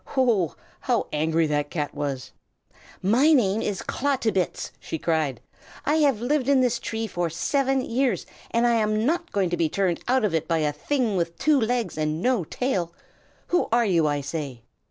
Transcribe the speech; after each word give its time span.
"Oh, 0.17 0.55
how 0.79 1.05
angry 1.13 1.45
that 1.45 1.69
cat 1.69 1.93
was! 1.93 2.31
"'My 3.03 3.33
name 3.33 3.61
is 3.61 3.83
Klawtobitz!' 3.83 4.71
she 4.79 4.97
cried. 4.97 5.41
'I 5.85 5.95
have 5.97 6.21
lived 6.21 6.49
in 6.49 6.61
this 6.61 6.79
tree 6.79 7.05
for 7.05 7.29
seven 7.29 7.81
years, 7.81 8.25
and 8.49 8.65
I 8.65 8.73
am 8.77 9.05
not 9.05 9.31
going 9.31 9.51
to 9.51 9.57
be 9.57 9.69
turned 9.69 9.99
out 10.07 10.25
of 10.25 10.33
it 10.33 10.47
by 10.47 10.57
a 10.57 10.73
thing 10.73 11.17
with 11.17 11.37
two 11.37 11.59
legs 11.61 11.99
and 11.99 12.19
no 12.19 12.43
tail. 12.43 12.91
Who 13.49 13.67
are 13.71 13.85
you, 13.85 14.07
I 14.07 14.21
say?' 14.21 14.63